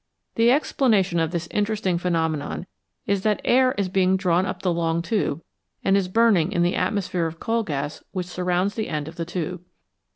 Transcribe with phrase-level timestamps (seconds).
[0.33, 2.65] The explanation of this interesting phenomenon
[3.05, 5.43] is that air is being drawn up the long tube
[5.83, 9.25] and is burning in the atmosphere of coal gas which surrounds the end of the
[9.25, 9.65] flame of tube.